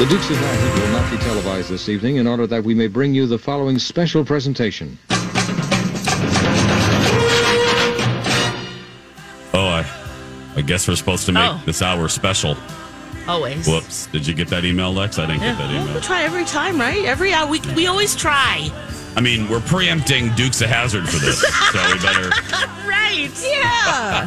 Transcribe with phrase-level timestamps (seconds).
[0.00, 2.86] The Dukes of Hazzard will not be televised this evening in order that we may
[2.86, 4.96] bring you the following special presentation.
[9.52, 9.84] Oh, I,
[10.56, 11.60] I guess we're supposed to make Oh.
[11.66, 12.56] this hour special.
[13.28, 13.66] Always.
[13.68, 14.06] Whoops.
[14.06, 15.18] Did you get that email, Lex?
[15.18, 15.94] I didn't Yeah, get that well, email.
[15.96, 17.04] we try every time, right?
[17.04, 17.46] Every hour.
[17.46, 18.70] We, we always try.
[19.16, 22.30] I mean, we're preempting Dukes of Hazzard for this, so we better.
[22.88, 23.30] Right.
[23.42, 24.26] Yeah.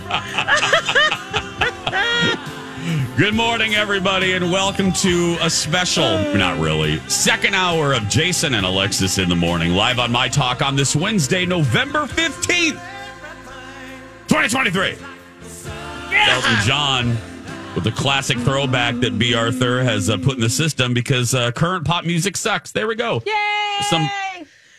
[3.15, 8.65] Good morning, everybody, and welcome to a special, not really, second hour of Jason and
[8.65, 12.81] Alexis in the morning, live on My Talk on this Wednesday, November 15th,
[14.27, 14.95] 2023.
[16.11, 17.09] Elton John
[17.75, 19.35] with the classic throwback that B.
[19.35, 22.71] Arthur has uh, put in the system because uh, current pop music sucks.
[22.71, 23.21] There we go.
[23.27, 23.77] Yay!
[23.89, 24.09] Some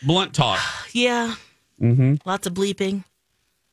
[0.03, 0.59] blunt talk.
[0.93, 1.35] Yeah.
[1.81, 2.15] Mm-hmm.
[2.25, 3.03] Lots of bleeping.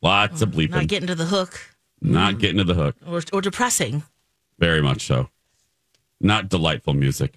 [0.02, 0.72] Lots of bleeping.
[0.72, 1.60] Not getting to the hook.
[2.02, 2.96] Not getting to the hook.
[3.08, 4.02] Or, or depressing.
[4.62, 5.28] Very much so.
[6.22, 7.34] Not delightful music.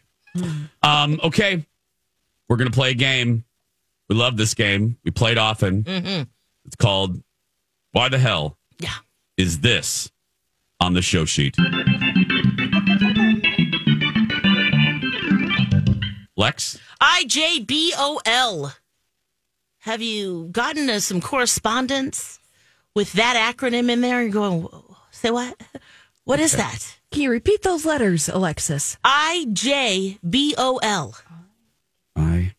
[0.83, 1.65] Um, okay.
[2.49, 3.45] We're going to play a game.
[4.09, 4.99] We love this game.
[5.05, 5.85] We play it often.
[6.67, 7.23] It's called
[7.93, 8.93] Why the Hell Yeah.
[9.39, 10.11] is This
[10.81, 11.57] on the show sheet?
[16.37, 16.79] Lex?
[17.01, 18.75] I J B O L.
[19.81, 22.39] Have you gotten uh, some correspondence
[22.95, 24.21] with that acronym in there?
[24.21, 25.57] And going, "Whoa, say what?
[26.25, 26.97] What is that?
[27.15, 28.97] Can you repeat those letters, Alexis?
[29.05, 31.17] I J B O L.
[32.17, 32.55] I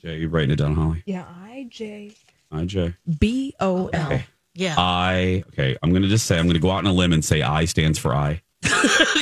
[0.00, 0.08] J.
[0.08, 1.02] Jay, you writing it down, Holly?
[1.06, 2.12] Yeah, I J
[2.52, 2.94] I J.
[3.18, 4.08] B O L.
[4.10, 4.14] Jay.
[4.14, 4.22] B O L.
[4.54, 4.74] Yeah.
[4.78, 5.42] I.
[5.48, 5.76] Okay.
[5.82, 7.42] I'm going to just say, I'm going to go out on a limb and say
[7.42, 8.42] I stands for I.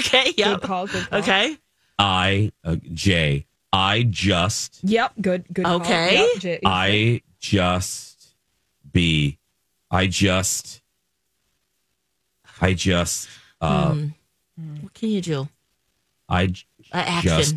[0.01, 0.35] okay.
[0.37, 0.53] Yeah.
[0.55, 0.87] Good call.
[0.87, 1.19] Good call.
[1.21, 1.57] Okay.
[1.99, 3.47] I, uh, J.
[3.73, 5.13] I just Yep.
[5.19, 5.47] Good.
[5.51, 5.65] Good.
[5.65, 5.81] call.
[5.81, 6.15] Okay.
[6.15, 8.35] Yep, J- I just
[8.93, 9.39] be
[9.91, 10.83] I just
[12.61, 13.29] I just
[13.63, 13.95] uh
[14.81, 15.49] What can you do?
[16.29, 17.39] I j- Uh, action.
[17.39, 17.57] just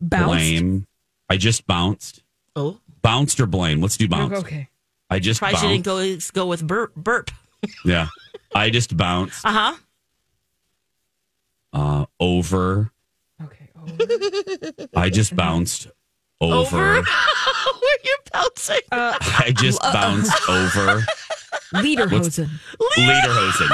[0.00, 0.26] bounced.
[0.26, 0.86] blame
[1.30, 2.22] I just bounced.
[2.56, 2.78] Oh.
[3.02, 3.80] Bounced or blame?
[3.80, 4.38] Let's do bounce.
[4.40, 4.68] Okay.
[5.10, 6.94] I just Surprised you didn't go go with burp.
[6.94, 7.30] burp.
[7.84, 8.08] Yeah.
[8.54, 9.76] I just bounced Uh huh.
[11.72, 12.90] uh over
[13.42, 13.68] Okay.
[13.78, 14.86] Oh.
[14.96, 15.86] I just bounced
[16.40, 17.02] over, Over.
[17.80, 18.80] Where you bouncing?
[18.92, 21.04] I just bounced over
[21.74, 22.48] Lederhosen.
[22.96, 23.68] Lederhosen.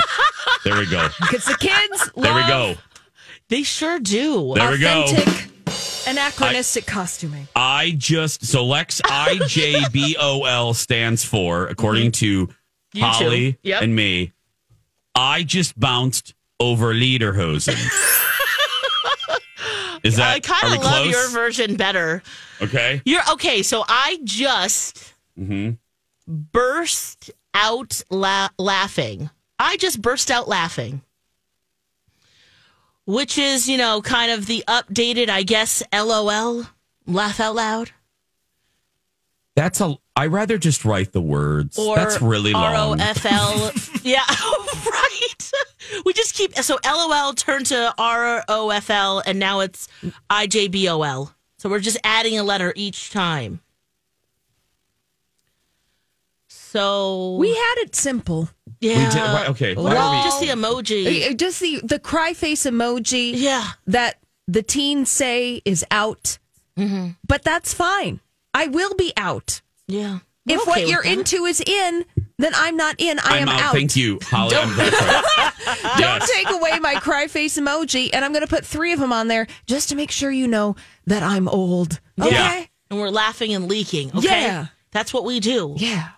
[0.64, 1.08] There we go.
[1.20, 2.74] Because the kids There we go.
[3.48, 4.54] they sure do.
[4.54, 5.04] There we go.
[5.04, 5.50] authentic,
[6.08, 7.46] anachronistic costuming.
[7.54, 12.48] I just so Lex I J B O L stands for according to
[12.94, 13.58] You Holly two.
[13.62, 13.82] Yep.
[13.82, 14.32] and me.
[15.14, 17.74] I just bounced over Lederhosen.
[20.02, 21.12] Is that I kind we of love close?
[21.12, 22.22] your version better.
[22.60, 23.00] okay.
[23.04, 23.62] You're okay.
[23.62, 25.72] So I just Mm-hmm.
[26.28, 29.30] burst out la- laughing.
[29.58, 31.02] I just burst out laughing,
[33.06, 36.66] which is you know kind of the updated, I guess, LOL,
[37.06, 37.90] laugh out loud,
[39.56, 39.96] That's a.
[40.16, 41.76] I rather just write the words.
[41.76, 42.98] or That's really long.
[42.98, 44.00] ROFL.
[44.04, 44.22] yeah,
[44.90, 46.02] right.
[46.04, 49.88] We just keep so LOL turned to ROFL, and now it's
[50.30, 51.32] IJBOL.
[51.58, 53.60] So we're just adding a letter each time.
[56.74, 58.48] So We had it simple.
[58.80, 61.36] yeah, We did- why- okay, why Well, we- just the emoji.
[61.38, 63.32] Just the the cry face emoji.
[63.36, 63.64] Yeah.
[63.86, 64.18] That
[64.48, 66.38] the teens say is out.
[66.76, 67.10] Mm-hmm.
[67.28, 68.18] But that's fine.
[68.52, 69.62] I will be out.
[69.86, 70.18] Yeah.
[70.46, 71.12] If We're what okay you're that.
[71.12, 72.04] into is in,
[72.38, 73.20] then I'm not in.
[73.20, 73.72] I I'm am out.
[73.72, 74.56] Thank you, Holly.
[74.56, 74.90] I'm very.
[74.90, 76.30] Don't Yes.
[76.32, 79.28] take away my cry face emoji, and I'm going to put three of them on
[79.28, 80.74] there just to make sure you know
[81.06, 82.00] that I'm old.
[82.20, 82.30] Okay.
[82.32, 82.64] Yeah.
[82.90, 84.10] and we're laughing and leaking.
[84.14, 84.42] Okay.
[84.42, 84.66] Yeah.
[84.90, 85.74] That's what we do.
[85.78, 86.08] Yeah.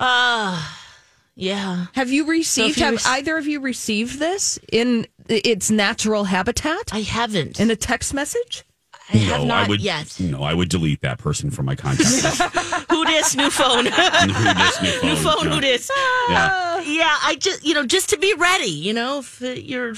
[0.00, 1.86] Yeah.
[1.94, 2.78] Have you received?
[2.78, 7.60] you have rec- either of you received this in its natural habitat I haven't.
[7.60, 8.64] in a text message?
[9.10, 9.80] I have no, not I would.
[9.80, 10.18] yet.
[10.20, 12.10] No, I would delete that person from my contact.
[12.90, 13.36] Who dis?
[13.36, 13.86] New phone.
[13.86, 15.02] Who dis new phone?
[15.08, 15.44] New phone.
[15.46, 15.54] yeah.
[15.54, 15.90] Who dis?
[16.28, 16.80] Yeah.
[16.82, 17.16] Yeah.
[17.22, 18.66] I just you know just to be ready.
[18.70, 19.94] You know if uh, your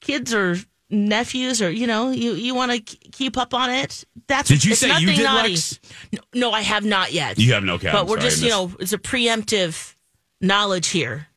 [0.00, 0.56] kids or
[0.90, 4.04] nephews or you know you you want to keep up on it.
[4.26, 5.50] That's Did you it's say you did, naughty.
[5.50, 5.80] Lex?
[6.12, 7.38] No, no, I have not yet.
[7.38, 9.94] You have no okay, but I'm we're sorry, just you know it's a preemptive
[10.40, 11.28] knowledge here.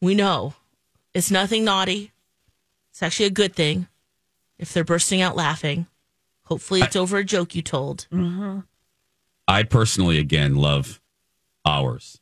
[0.00, 0.54] We know
[1.14, 2.12] it's nothing naughty.
[2.90, 3.88] It's actually a good thing
[4.58, 5.86] if they're bursting out laughing.
[6.44, 8.06] Hopefully, it's over a joke you told.
[8.12, 8.60] Mm-hmm.
[9.46, 11.00] I personally, again, love
[11.64, 12.20] ours.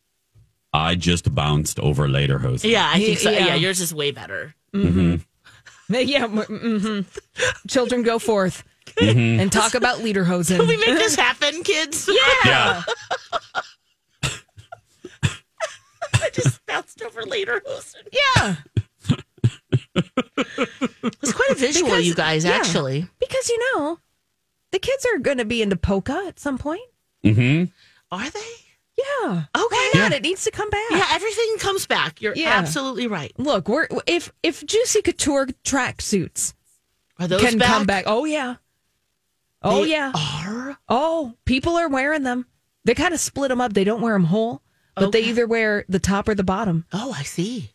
[0.72, 2.64] I just bounced over later hose.
[2.64, 3.30] Yeah, I think so.
[3.30, 3.46] Yeah.
[3.46, 4.54] Yeah, yours is way better.
[4.74, 4.98] Mm-hmm.
[4.98, 5.22] Mm-hmm.
[5.88, 6.26] Yeah.
[6.26, 7.00] hmm
[7.68, 8.64] Children go forth
[9.00, 10.56] and talk about lederhosen.
[10.58, 12.08] Can we make this happen, kids?
[12.44, 12.82] Yeah.
[16.14, 17.62] I just bounced over later.
[18.12, 18.56] yeah.
[19.98, 22.52] It's quite a visual, Because- you guys, yeah.
[22.52, 23.06] actually.
[23.20, 23.98] Because you know,
[24.72, 26.82] the kids are going to be into polka at some point.
[27.24, 27.64] Mm-hmm.
[28.12, 28.40] Are they?
[28.96, 29.44] Yeah.
[29.54, 29.66] Okay.
[29.68, 30.12] Why not?
[30.12, 30.90] It needs to come back.
[30.90, 32.22] Yeah, everything comes back.
[32.22, 32.50] You're Yeah.
[32.54, 33.32] absolutely right.
[33.38, 36.54] Look, we're if if Juicy Couture tracksuits
[37.18, 37.68] Are those can back?
[37.68, 38.04] come back.
[38.06, 38.56] Oh yeah.
[39.62, 40.12] Oh They yeah.
[40.14, 40.78] Are?
[40.88, 42.46] Oh, people are wearing them.
[42.84, 43.72] They kind of split them up.
[43.74, 44.62] They don't wear them whole,
[44.94, 46.84] but they either wear the top or the bottom.
[46.92, 47.72] Oh, I see.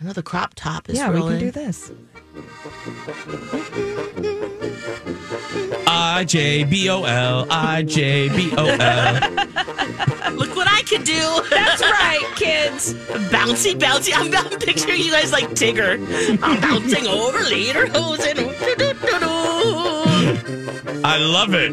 [0.00, 1.92] Another crop top is yeah, we can do this.
[5.86, 9.14] I J B O L I J B O L.
[10.34, 11.42] Look what I can do.
[11.50, 12.94] That's right, kids.
[13.30, 14.12] bouncy, bouncy.
[14.14, 15.98] I'm, I'm picturing you guys like Tigger.
[16.42, 18.34] I'm bouncing over later hosing.
[21.04, 21.72] I love it.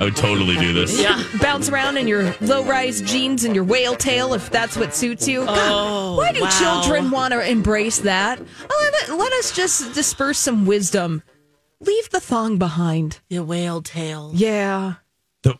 [0.00, 1.00] I would totally do this.
[1.00, 1.22] Yeah.
[1.40, 5.44] Bounce around in your low-rise jeans and your whale tail if that's what suits you.
[5.44, 6.50] God, Oh, why do wow.
[6.82, 8.40] children want to embrace that?
[8.70, 11.22] Oh, let, let us just disperse some wisdom.
[11.80, 13.20] Leave the thong behind.
[13.28, 14.30] The whale tail.
[14.34, 14.94] Yeah.
[15.42, 15.58] The,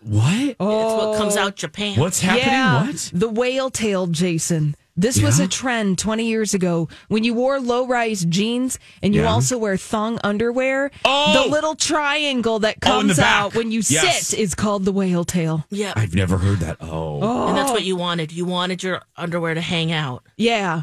[0.00, 0.56] what?
[0.60, 0.80] Oh.
[0.98, 1.98] It's what comes out Japan.
[1.98, 2.46] What's happening?
[2.48, 3.10] Yeah, What?
[3.14, 4.76] the whale tail, Jason.
[4.96, 9.22] This was a trend 20 years ago when you wore low rise jeans and you
[9.22, 9.32] Yeah.
[9.32, 10.92] also wear thong underwear.
[11.04, 11.42] Oh!
[11.44, 14.28] The little triangle that Oh, comes out when you Yes.
[14.28, 15.66] sit is called the whale tail.
[15.68, 15.94] Yeah.
[15.96, 16.76] I've never heard that.
[16.80, 17.18] Oh.
[17.20, 17.48] oh.
[17.48, 18.30] And that's what you wanted.
[18.30, 20.82] You wanted your underwear to hang out Yeah.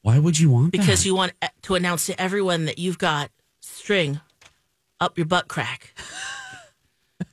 [0.00, 1.06] Why would you want because that?
[1.06, 1.32] you want
[1.62, 4.20] to announce to everyone that you've got string
[4.98, 5.94] up your butt crack.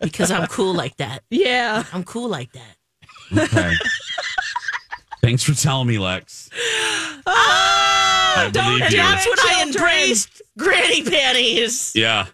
[0.01, 1.23] because I'm cool like that.
[1.29, 1.83] Yeah.
[1.93, 2.75] I'm cool like that.
[3.37, 3.73] Okay.
[5.29, 6.49] Thanks for telling me, Lex.
[7.27, 8.97] I believe And you.
[8.97, 11.91] that's when I embraced granny panties.
[11.93, 12.25] Yeah.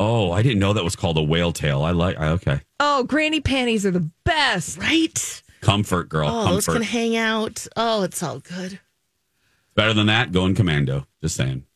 [0.00, 1.84] Oh, I didn't know that was called a whale tail.
[1.84, 2.18] I like.
[2.18, 2.60] I, okay.
[2.80, 4.78] Oh, granny panties are the best.
[4.78, 5.42] Right?
[5.60, 6.28] Comfort, girl.
[6.28, 6.80] Oh, those Comfort.
[6.80, 7.64] can hang out.
[7.76, 8.80] Oh, it's all good.
[9.76, 11.06] Better than that, going commando.
[11.22, 11.66] Just saying.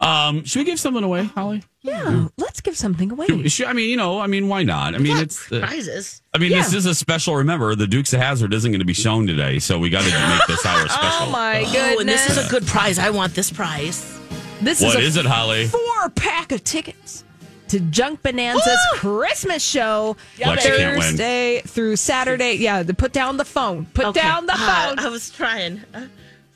[0.00, 1.62] Um, should we give something away, Holly?
[1.84, 2.28] Yeah.
[2.38, 3.26] Let's give something away.
[3.26, 4.94] Should- should- I mean, you know, I mean, why not?
[4.94, 5.52] I mean, Got it's.
[5.52, 6.22] Uh, prizes.
[6.32, 7.36] I mean, this is a special.
[7.36, 10.10] Remember, the Dukes of Hazzard isn't going to be shown today, so we got to
[10.10, 11.26] make this hour special.
[11.26, 12.00] Oh my Oh, goodness.
[12.00, 12.98] and this is a good prize.
[12.98, 14.18] I want this prize.
[14.62, 15.66] This What is, is it, Holly?
[15.66, 17.22] four pack of tickets
[17.68, 21.02] to Junk Bonanza's Christmas show Lex, you can't win.
[21.10, 22.54] Thursday through Saturday.
[22.54, 23.86] Yeah, put down the phone.
[23.92, 24.20] Put Okay.
[24.20, 24.56] down the Uh,
[24.88, 24.98] phone.
[25.00, 25.80] I was trying.
[25.92, 26.08] Uh, from a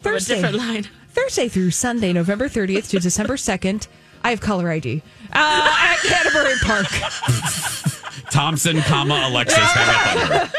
[0.02, 0.34] Thursday.
[0.36, 0.88] different line.
[1.10, 3.88] Thursday through Sunday, November 30th to December 2nd.
[4.28, 5.00] I have caller ID
[5.32, 6.86] uh, at Canterbury Park.
[8.30, 9.56] Thompson, comma Alexis.
[9.56, 10.50] Hang up on her.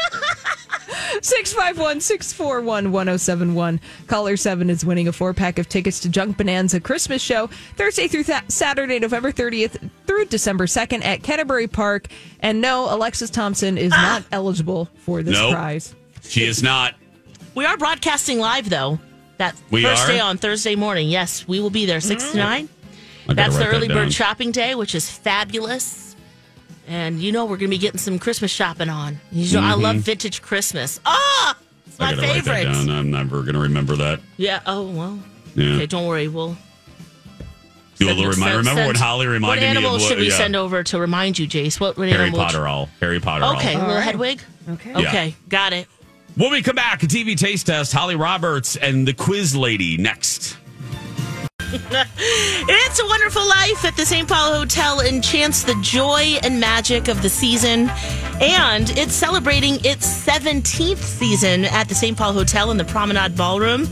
[1.20, 3.78] 651-641-1071.
[4.08, 7.46] Caller 7 is winning a four-pack of tickets to Junk Bonanza Christmas Show
[7.76, 12.08] Thursday through th- Saturday, November 30th through December 2nd at Canterbury Park.
[12.40, 14.02] And no, Alexis Thompson is ah.
[14.02, 15.52] not eligible for this nope.
[15.52, 15.94] prize.
[16.22, 16.96] She is not.
[17.54, 18.98] We are broadcasting live, though.
[19.36, 20.08] That we first are?
[20.08, 21.08] day on Thursday morning.
[21.08, 22.32] Yes, we will be there, 6 mm.
[22.32, 22.68] to 9.
[23.26, 26.16] That's the write that early bird shopping day, which is fabulous.
[26.88, 29.20] And you know we're going to be getting some Christmas shopping on.
[29.30, 30.98] You know I love vintage Christmas.
[31.06, 31.56] Ah,
[31.86, 32.02] it's Mm-hmm.
[32.02, 32.72] I my gotta write that favorite.
[32.86, 32.90] down.
[32.90, 34.20] I'm never going to remember that.
[34.36, 34.60] Yeah.
[34.66, 35.18] Oh well.
[35.54, 35.74] Yeah.
[35.74, 36.28] Okay, don't worry.
[36.28, 36.56] We'll.
[37.98, 40.00] You send- will remind, remember when send- Holly What reminded me of what?
[40.00, 41.78] should we yeah, send over to remind you, Jace?
[41.78, 42.40] What, what Harry animal?
[42.40, 42.88] Potter all.
[43.00, 43.56] Harry Potter all.
[43.56, 44.02] Okay, little right.
[44.02, 44.40] Hedwig.
[44.70, 44.94] Okay.
[44.94, 45.86] Okay, got it.
[46.36, 50.56] When we come back, a TV taste test, Holly Roberts and the quiz lady next.
[52.22, 54.28] It's a wonderful life at the St.
[54.28, 57.88] Paul Hotel enchants the joy and magic of the season.
[58.40, 62.16] And it's celebrating its 17th season at the St.
[62.16, 63.86] Paul Hotel in the Promenade Ballroom.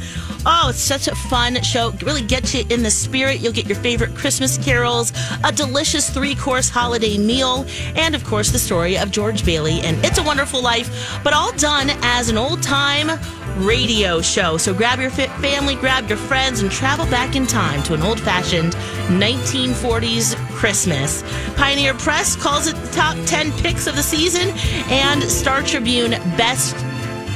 [0.46, 1.90] Oh, it's such a fun show.
[2.02, 3.40] Really gets you in the spirit.
[3.40, 5.12] You'll get your favorite Christmas carols,
[5.44, 10.02] a delicious three course holiday meal, and of course, the story of George Bailey and
[10.02, 13.20] It's a Wonderful Life, but all done as an old time
[13.58, 14.56] radio show.
[14.56, 18.20] So grab your family, grab your friends, and travel back in time to an old
[18.20, 18.72] fashioned
[19.08, 21.22] 1940s Christmas.
[21.54, 24.50] Pioneer Press calls it the top 10 picks of the season,
[24.90, 26.74] and Star Tribune Best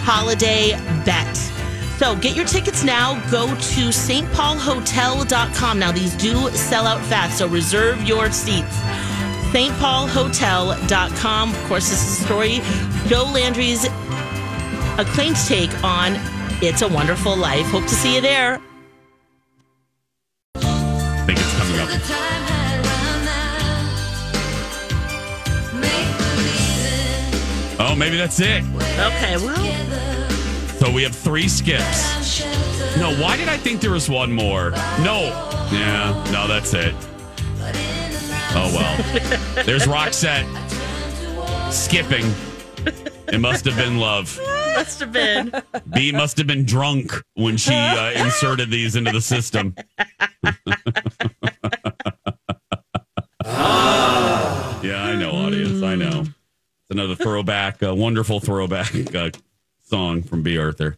[0.02, 0.73] Holiday
[1.05, 1.37] Bet.
[1.99, 3.14] So get your tickets now.
[3.31, 5.79] Go to stpaulhotel.com.
[5.79, 8.76] Now, these do sell out fast, so reserve your seats.
[9.52, 11.50] stpaulhotel.com.
[11.55, 12.61] Of course, this is a story.
[13.07, 13.85] Joe Landry's
[14.99, 16.19] acclaimed take on
[16.61, 17.67] It's a Wonderful Life.
[17.67, 18.61] Hope to see you there.
[27.85, 28.62] Oh, maybe that's it.
[28.65, 32.45] Okay, well, So we have three skips.
[32.97, 34.71] No, why did I think there was one more?
[35.01, 35.19] No.
[35.73, 36.95] Yeah, no, that's it.
[38.55, 39.65] Oh, well.
[39.65, 40.47] There's Roxette
[41.73, 42.25] skipping.
[43.33, 44.39] It must have been love.
[44.77, 45.53] Must have been.
[45.93, 49.75] B must have been drunk when she uh, inserted these into the system.
[56.93, 59.31] another throwback, a wonderful throwback uh,
[59.83, 60.59] song from B.
[60.59, 60.97] Arthur.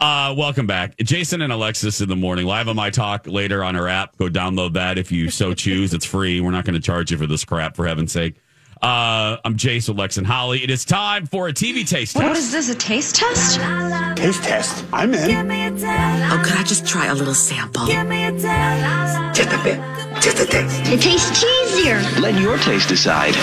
[0.00, 0.96] Uh, welcome back.
[0.98, 4.16] Jason and Alexis in the morning, live on my talk later on our app.
[4.16, 5.94] Go download that if you so choose.
[5.94, 6.40] It's free.
[6.40, 8.36] We're not going to charge you for this crap, for heaven's sake.
[8.82, 10.62] Uh, I'm Jason, Lex, and Holly.
[10.62, 12.30] It is time for a TV taste What test.
[12.30, 13.58] What is this, a taste test?
[14.16, 14.84] Taste test.
[14.92, 15.48] I'm in.
[15.82, 17.86] Oh, could I just try a little sample?
[17.86, 18.04] Just
[19.52, 19.80] a bit.
[20.20, 20.92] Just a taste.
[20.92, 22.20] It tastes cheesier.
[22.20, 23.34] Let your taste decide.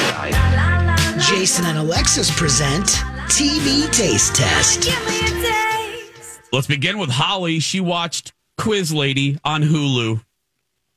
[1.21, 2.85] Jason and Alexis present
[3.27, 4.89] TV Taste Test.
[6.51, 7.59] Let's begin with Holly.
[7.59, 10.23] She watched Quiz Lady on Hulu.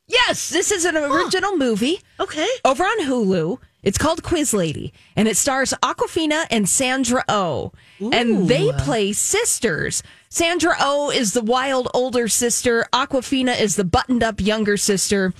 [0.07, 2.49] Yes, this is an original movie Okay.
[2.64, 3.59] over on Hulu.
[3.83, 7.73] It's called Quiz Lady, and it stars Awkwafina and Sandra O.
[8.00, 8.11] oh.
[8.12, 10.02] And they play sisters.
[10.31, 12.87] Sandra O is the wild older sister.
[12.93, 15.35] Awkwafina is the buttoned up younger sister.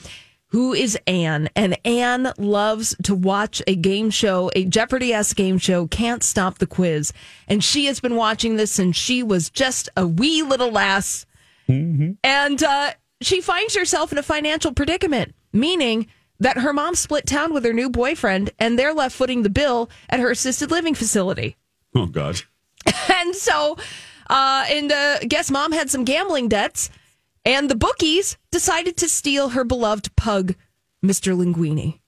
[0.55, 1.49] Who is Anne?
[1.57, 6.59] And Anne loves to watch a game show, a Jeopardy esque game show, Can't Stop
[6.59, 7.13] the Quiz.
[7.49, 11.27] And she has been watching this since she was just a wee little lass.
[12.23, 16.07] And uh, she finds herself in a financial predicament, meaning
[16.39, 19.91] that her mom split town with her new boyfriend and they're left footing the bill
[20.09, 21.57] at her assisted living facility.
[21.97, 22.43] Oh, God.
[23.11, 23.77] And so,
[24.31, 26.91] uh, and uh, guess mom had some gambling debts,
[27.45, 30.55] and the bookies decided to steal her beloved pug,
[31.05, 31.37] Mr.
[31.37, 32.01] Linguini.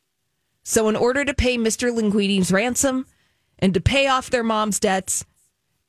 [0.65, 1.95] So, in order to pay Mr.
[1.95, 3.07] Linguini's ransom
[3.59, 5.25] and to pay off their mom's debts,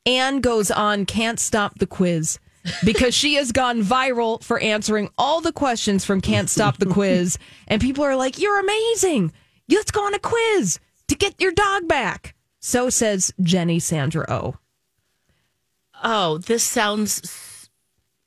[0.06, 2.38] Anne goes on Can't Stop the Quiz
[2.84, 7.38] because she has gone viral for answering all the questions from Can't Stop the Quiz.
[7.66, 9.32] And people are like, You're amazing.
[9.68, 12.34] Let's go on a quiz to get your dog back.
[12.60, 14.56] So says Jenny Sandra O.
[16.02, 17.68] Oh, this sounds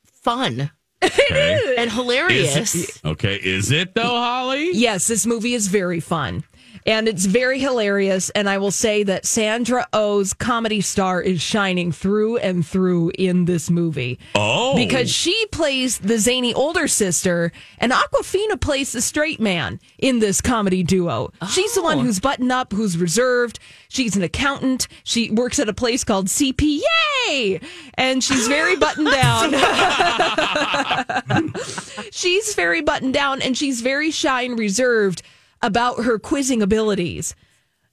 [0.05, 0.71] fun
[1.03, 1.75] Okay.
[1.77, 2.75] and hilarious.
[2.75, 3.35] Is it- okay.
[3.35, 4.69] Is it, though, Holly?
[4.73, 6.43] Yes, this movie is very fun.
[6.85, 8.29] And it's very hilarious.
[8.31, 13.45] And I will say that Sandra Oh's comedy star is shining through and through in
[13.45, 14.19] this movie.
[14.35, 14.75] Oh.
[14.75, 20.41] Because she plays the zany older sister, and Awkwafina plays the straight man in this
[20.41, 21.31] comedy duo.
[21.49, 22.01] She's the one oh.
[22.01, 23.59] who's buttoned up, who's reserved.
[23.89, 24.87] She's an accountant.
[25.03, 26.81] She works at a place called CP.
[27.27, 27.59] Yay!
[27.95, 29.53] And she's very buttoned down.
[32.11, 35.21] she's very buttoned down and she's very shy and reserved
[35.61, 37.35] about her quizzing abilities.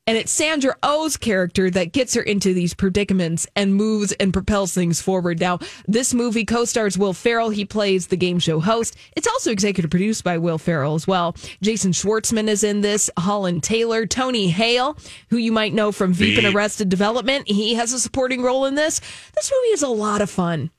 [0.09, 4.73] And it's Sandra Oh's character that gets her into these predicaments and moves and propels
[4.73, 5.39] things forward.
[5.39, 7.51] Now, this movie co stars Will Ferrell.
[7.51, 8.97] He plays the game show host.
[9.15, 11.37] It's also executive produced by Will Ferrell as well.
[11.61, 14.97] Jason Schwartzman is in this, Holland Taylor, Tony Hale,
[15.29, 17.47] who you might know from Veep and Arrested Development.
[17.47, 19.03] He has a supporting role in this.
[19.35, 20.71] This movie is a lot of fun.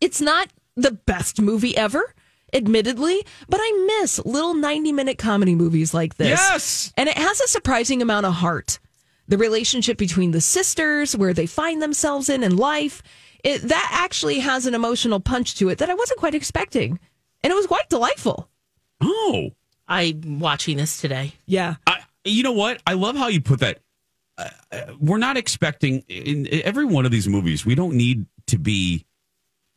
[0.00, 2.12] It's not the best movie ever,
[2.52, 6.28] admittedly, but I miss little 90 minute comedy movies like this.
[6.28, 6.92] Yes.
[6.96, 8.78] And it has a surprising amount of heart.
[9.28, 13.02] The relationship between the sisters, where they find themselves in in life,
[13.44, 16.98] it, that actually has an emotional punch to it that I wasn't quite expecting.
[17.42, 18.48] And it was quite delightful.
[19.00, 19.50] Oh.
[19.88, 21.32] I'm watching this today.
[21.46, 21.76] Yeah.
[21.86, 22.82] I, you know what?
[22.86, 23.80] I love how you put that.
[24.36, 27.64] Uh, uh, we're not expecting in every one of these movies.
[27.64, 29.06] We don't need to be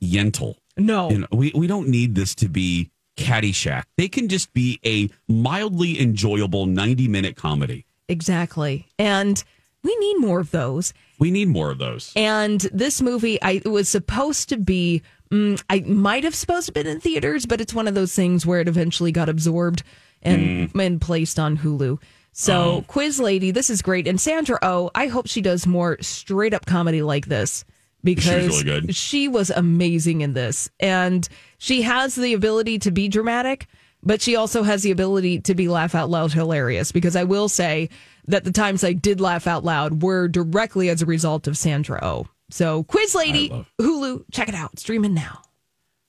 [0.03, 0.55] Yentl.
[0.77, 1.09] No.
[1.09, 3.83] You know, we we don't need this to be Caddyshack.
[3.97, 7.85] They can just be a mildly enjoyable ninety minute comedy.
[8.07, 8.87] Exactly.
[8.99, 9.43] And
[9.83, 10.93] we need more of those.
[11.19, 12.13] We need more of those.
[12.15, 15.01] And this movie, I it was supposed to be.
[15.31, 18.45] Mm, I might have supposed to been in theaters, but it's one of those things
[18.45, 19.81] where it eventually got absorbed
[20.21, 21.99] and and placed on Hulu.
[22.33, 22.85] So, Oh.
[22.87, 26.65] Quiz Lady, this is great, and Sandra Oh, I hope she does more straight up
[26.65, 27.65] comedy like this
[28.03, 31.27] because really she was amazing in this, and
[31.57, 33.67] she has the ability to be dramatic,
[34.03, 36.91] but she also has the ability to be laugh out loud hilarious.
[36.91, 37.89] Because I will say
[38.27, 41.99] that the times I did laugh out loud were directly as a result of Sandra
[42.01, 42.27] Oh.
[42.49, 45.41] So, Quiz Lady, love- Hulu, check it out, streaming now.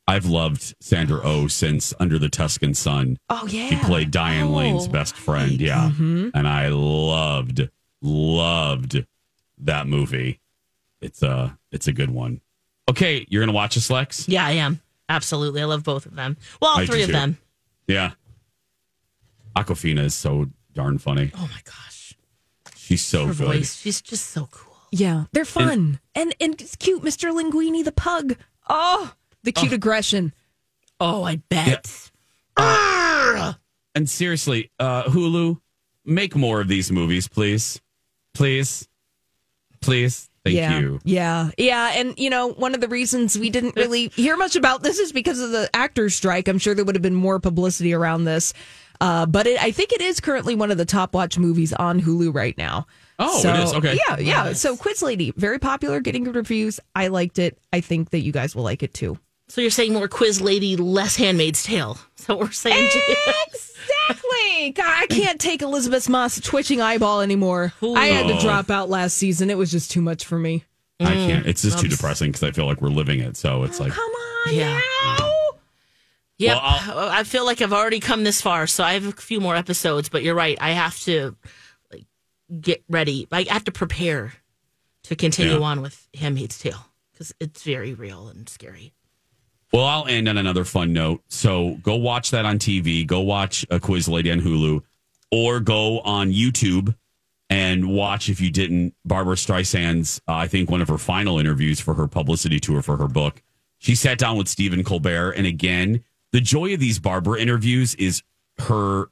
[0.08, 3.18] I've loved Sandra Oh since Under the Tuscan Sun.
[3.30, 5.61] Oh yeah, She played Diane Oh, Lane's best friend.
[5.61, 5.90] Yeah.
[5.92, 6.30] Mm-hmm.
[6.34, 7.68] And I loved,
[8.02, 9.06] loved
[9.58, 10.40] that movie.
[11.02, 12.40] It's a, it's a good one.
[12.88, 13.26] Okay.
[13.28, 14.28] You're going to watch this, Lex?
[14.28, 14.80] Yeah, I am.
[15.09, 15.61] Absolutely.
[15.61, 16.37] I love both of them.
[16.61, 17.12] Well, all I three of too.
[17.12, 17.38] them.
[17.87, 18.12] Yeah.
[19.56, 21.30] Awkwafina is so darn funny.
[21.37, 22.16] Oh my gosh.
[22.76, 23.47] She's so Her good.
[23.47, 23.76] voice.
[23.76, 24.73] She's just so cool.
[24.90, 27.32] Yeah, they're fun and and, it's cute, Mr.
[27.32, 28.37] Linguini the pug.
[28.68, 29.61] Oh, the oh.
[29.61, 30.35] cute aggression.
[31.00, 32.11] Oh, I bet.
[32.56, 33.35] Ah!
[33.35, 33.59] Ah!
[33.94, 35.61] And seriously, uh, Hulu,
[36.04, 37.80] make more of these movies, please.
[38.35, 38.88] Please.
[39.80, 40.28] please?
[40.44, 41.00] Thank yeah, you.
[41.04, 44.82] Yeah, yeah, and you know, one of the reasons we didn't really hear much about
[44.82, 46.49] this is because of the actors' strike.
[46.49, 48.52] I'm sure there would have been more publicity around this,
[49.00, 52.00] uh, but it, I think it is currently one of the top watch movies on
[52.00, 52.87] Hulu right now.
[53.20, 53.72] Oh, So, it is.
[53.75, 53.99] Okay.
[54.08, 54.52] Yeah, yeah.
[54.52, 56.80] So, Quiz Lady, very popular, getting good reviews.
[56.96, 57.56] I liked it.
[57.72, 59.18] I think that you guys will like it too.
[59.49, 61.99] So you're saying more quiz lady, less Handmaid's Tale.
[62.16, 62.88] So we're saying.
[63.49, 64.70] Exactly.
[64.75, 67.72] God, I can't take Elisabeth Moss twitching eyeball anymore.
[67.82, 68.40] I had to Oh.
[68.40, 69.50] drop out last season.
[69.50, 70.64] It was just too much for me.
[71.00, 71.46] I can't.
[71.46, 73.37] It's just too depressing because I feel like we're living it.
[73.37, 74.11] So it's oh, like, Come
[74.46, 74.80] on Yeah.
[75.18, 75.28] now.
[76.38, 76.56] Yep.
[76.62, 79.40] Well, oh, I feel like I've already come this far, so I have a few
[79.40, 80.08] more episodes.
[80.08, 80.56] But you're right.
[80.61, 81.37] I have to
[81.92, 82.06] like
[82.61, 83.26] get ready.
[83.32, 84.32] I have to prepare
[85.04, 85.66] to continue Yeah.
[85.66, 88.92] on with Handmaid's Tale because it's very real and scary.
[89.72, 91.22] Well, I'll end on another fun note.
[91.28, 93.06] So go watch that on TV.
[93.06, 94.82] Go watch a Quiz Lady on Hulu,
[95.30, 96.94] or go on YouTube
[97.48, 100.20] and watch if you didn't Barbra Streisand's.
[100.28, 103.42] Uh, I think one of her final interviews for her publicity tour for her book.
[103.78, 108.22] She sat down with Stephen Colbert, and again, the joy of these Barbra interviews is
[108.58, 109.06] her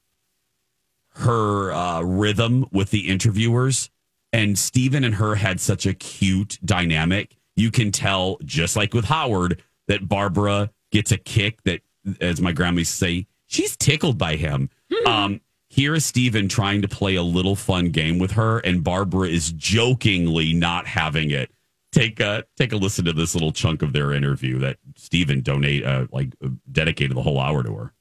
[1.17, 3.91] her uh, rhythm with the interviewers.
[4.33, 7.37] And Stephen and her had such a cute dynamic.
[7.57, 11.81] You can tell, just like with Howard, that Barbra gets a kick that,
[12.21, 14.71] as my grandma used to say, she's tickled by him.
[15.05, 19.29] Um, here is Stephen trying to play a little fun game with her, and Barbra
[19.29, 21.51] is jokingly not having it.
[21.93, 25.85] Take a take a listen to this little chunk of their interview that Stephen donate
[25.85, 27.93] uh, like uh, dedicated the whole hour to her.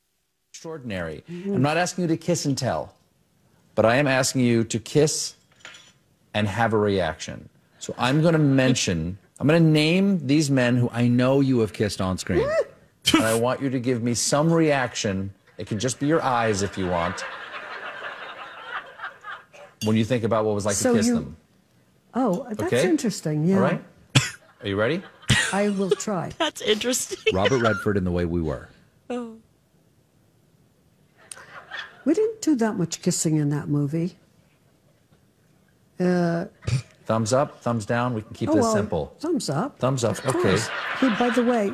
[0.54, 1.24] extraordinary.
[1.28, 2.94] I'm not asking you to kiss and tell,
[3.74, 5.34] but I am asking you to kiss
[6.36, 7.50] and have a reaction.
[7.80, 11.60] So I'm going to mention, I'm going to name these men who I know you
[11.60, 12.48] have kissed on screen.
[13.14, 15.34] and I want you to give me some reaction.
[15.58, 17.24] It can just be your eyes if you want.
[19.86, 21.38] When you think about what it was like So to kiss you- them.
[22.14, 22.90] Oh, that's Okay?
[22.90, 23.46] interesting.
[23.46, 23.56] Yeah.
[23.58, 23.82] All right?
[24.62, 25.02] Are you ready?
[25.54, 26.32] I will try.
[26.40, 27.34] That's interesting.
[27.34, 28.68] Robert Redford in the way we were.
[29.10, 29.36] Oh.
[32.04, 34.18] We didn't do that much kissing in that movie.
[36.00, 36.46] Uh,
[37.10, 38.14] Thumbs up, thumbs down.
[38.14, 39.16] We can keep oh, this well, simple.
[39.20, 39.80] Thumbs up.
[39.80, 40.20] Thumbs up.
[40.20, 40.42] Of Okay.
[40.44, 40.68] course.
[41.00, 41.74] Hey, by the way,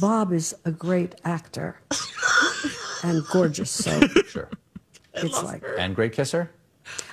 [0.00, 1.78] Bob is a great actor
[3.02, 3.70] and gorgeous.
[3.70, 4.48] So Sure.
[5.12, 6.50] it's like And great kisser?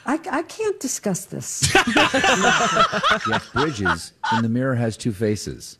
[0.05, 1.62] I, I can't discuss this.
[3.27, 5.77] Yes, Bridges in the mirror has two faces.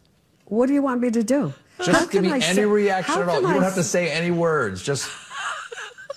[0.47, 1.54] What do you want me to do?
[1.77, 3.36] How Just give me I any say- reaction at all.
[3.36, 4.84] You don't I have to say any words.
[4.84, 5.10] Just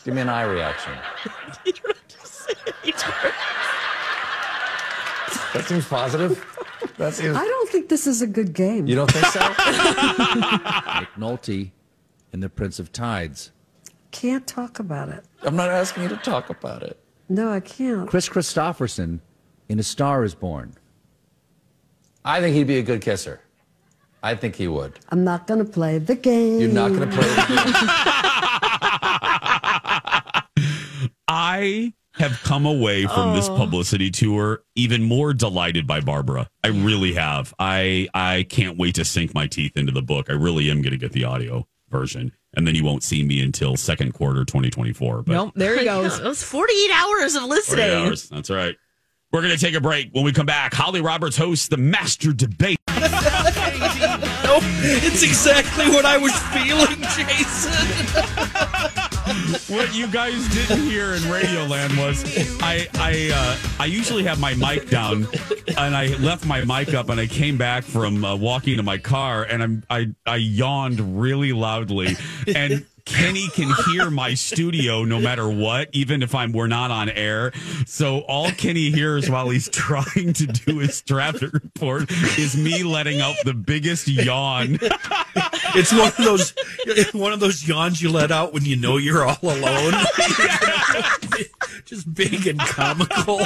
[0.05, 0.95] give me an eye reaction.
[5.55, 6.45] That seems positive.
[6.99, 7.37] That seems.
[7.37, 8.87] I don't think this is a good game.
[8.87, 9.39] You don't think so?
[9.41, 11.71] McNulty Nolte
[12.33, 13.53] in The Prince of Tides.
[14.11, 15.25] can't talk about it.
[15.43, 16.99] I'm not asking you to talk about it.
[17.29, 18.09] No, I can't.
[18.09, 19.21] Kris Kristofferson
[19.69, 20.75] in A Star Is Born.
[22.25, 23.41] I think he'd be a good kisser.
[24.23, 24.99] I think he would.
[25.11, 26.59] I'm not going to play the game.
[26.59, 27.29] You're not going to play.
[27.29, 27.73] the game.
[31.29, 31.93] I
[32.29, 33.57] have come away from this oh.
[33.57, 36.49] publicity tour even more delighted by Barbra.
[36.63, 37.55] I really have.
[37.59, 40.31] I I can't wait to sink my teeth into the book.
[40.31, 43.43] I really am going to get the audio version, and then you won't see me
[43.43, 45.23] until second quarter 2024.
[45.23, 46.19] But Nope, there he goes.
[46.19, 47.91] It was 48 hours of listening.
[47.91, 48.29] hours.
[48.29, 48.75] That's right.
[49.33, 50.11] We're going to take a break.
[50.13, 52.79] When we come back, Holly Roberts hosts the Master Debate.
[54.87, 57.73] It's exactly what I was feeling, Jason.
[59.75, 62.25] what you guys didn't hear in Radioland was
[62.63, 65.27] I I uh, I usually have my mic down
[65.79, 68.99] and I left my mic up and I came back from uh, walking to my
[68.99, 72.17] car and I'm I I yawned really loudly
[72.55, 77.11] and Kenny can hear my studio no matter what, even if I'm we're not on
[77.11, 77.53] air.
[77.87, 83.21] So all Kenny hears while he's trying to do his traffic report is me letting
[83.21, 84.79] out the biggest yawn.
[85.77, 86.55] It's one of those
[87.13, 89.93] one of those yawns you let out when you know you're all alone.
[91.85, 93.41] Just big and comical.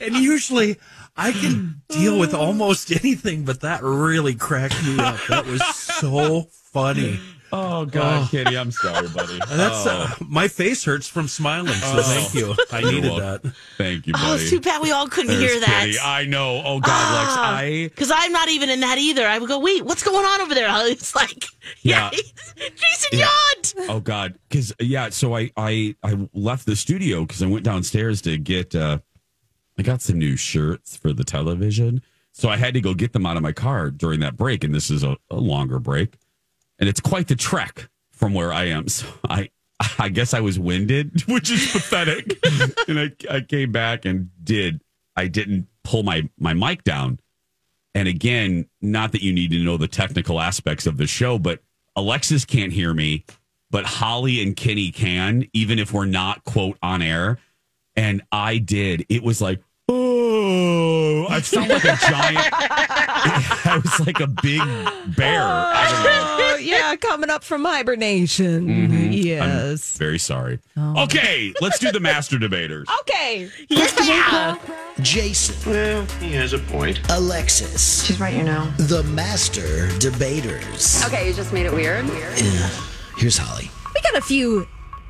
[0.00, 0.78] and usually
[1.16, 5.18] I can deal with almost anything, but that really cracked me up.
[5.28, 7.20] That was so funny.
[7.54, 9.38] Oh God, Kenny, I'm sorry, buddy.
[9.48, 9.90] That's Oh.
[9.90, 11.74] uh, my face hurts from smiling.
[11.74, 12.54] So thank you.
[12.72, 13.50] I needed welcome.
[13.50, 13.54] that.
[13.76, 14.40] Thank you, Oh, buddy.
[14.42, 15.84] it's too bad we all couldn't There's hear that.
[15.86, 15.98] Kitty.
[16.02, 16.62] I know.
[16.64, 17.36] Oh God, Lex.
[17.36, 19.26] I Because I'm not even in that either.
[19.26, 20.68] I would go, wait, what's going on over there?
[20.88, 21.44] It's like,
[21.82, 22.68] yeah, Yeah.
[22.74, 23.28] Jason Yeah.
[23.76, 23.90] yawned.
[23.90, 25.10] oh God, because yeah.
[25.10, 28.74] So I I I left the studio because I went downstairs to get.
[28.74, 28.98] uh
[29.78, 33.24] I got some new shirts for the television, so I had to go get them
[33.24, 34.64] out of my car during that break.
[34.64, 36.16] And this is a, a longer break,
[36.78, 38.88] and it's quite the trek from where I am.
[38.88, 39.50] So I
[39.98, 42.38] I guess I was winded, which is pathetic.
[42.88, 44.82] and I, I came back and did.
[45.16, 47.18] I didn't pull my my mic down.
[47.94, 51.60] And again, not that you need to know the technical aspects of the show, but
[51.94, 53.24] Alexis can't hear me,
[53.70, 57.38] but Holly and Kenny can, even if we're not quote on air.
[57.94, 59.04] And I did.
[59.10, 62.48] It was like, oh, I felt like a giant.
[62.52, 64.62] I was like a big
[65.14, 65.42] bear.
[66.62, 66.86] I don't know.
[66.86, 68.66] Oh, yeah, coming up from hibernation.
[68.66, 69.08] Mhm.
[69.24, 69.94] Yes.
[69.94, 70.58] I'm very sorry.
[70.78, 72.88] Okay, let's do the master debaters.
[73.02, 73.48] Okay.
[75.00, 75.70] Jason.
[75.72, 77.00] Well, he has a point.
[77.10, 78.04] Alexis.
[78.04, 78.70] She's right, you know.
[78.78, 81.02] The master debaters.
[81.06, 82.06] Okay, you just made it weird.
[82.06, 82.68] Yeah.
[83.16, 83.70] Here's Holly.
[83.94, 84.66] We got a few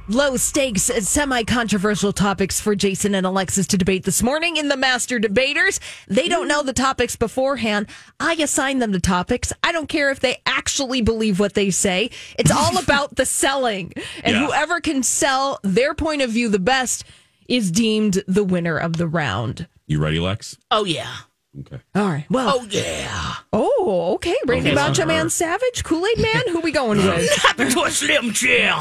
[0.09, 4.77] low stakes, semi controversial topics for Jason and Alexis to debate this morning in the
[4.77, 5.81] Master Debaters.
[6.09, 7.87] They don't know the topics beforehand.
[8.21, 9.53] I assign them the topics.
[9.63, 12.11] I don't care if they actually believe what they say.
[12.39, 13.93] It's all about the selling.
[14.25, 14.47] And Yeah.
[14.47, 17.05] whoever can sell their point of view the best
[17.49, 19.67] is deemed the winner of the round.
[19.87, 20.57] You ready, Lex?
[20.71, 21.13] Oh yeah.
[21.61, 21.81] Okay.
[21.95, 22.25] All right.
[22.31, 23.35] Well, Oh yeah.
[23.53, 24.35] oh, okay.
[24.47, 25.07] Randy Okay, Macho sure.
[25.07, 25.29] Man uh-huh.
[25.29, 26.43] Savage, Kool Aid Man.
[26.49, 27.15] Who we going uh-huh.
[27.17, 27.31] with?
[27.37, 28.77] Happy to a slim jim.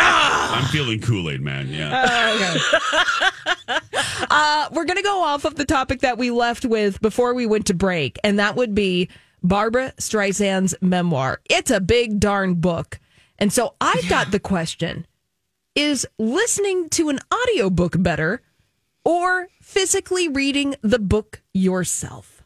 [0.00, 0.60] Ah.
[0.60, 1.68] I'm feeling Kool Aid, man.
[1.68, 2.06] Yeah.
[3.68, 3.80] Oh,
[4.30, 7.46] uh, we're going to go off of the topic that we left with before we
[7.46, 9.08] went to break, and that would be
[9.42, 11.40] Barbra Streisand's memoir.
[11.50, 13.00] It's a big darn book.
[13.38, 15.06] And so I've got the question
[15.74, 18.42] Is listening to an audiobook better
[19.04, 22.42] or physically reading the book yourself?